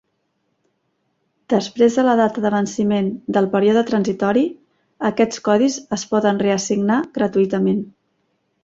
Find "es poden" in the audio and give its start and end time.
5.99-6.45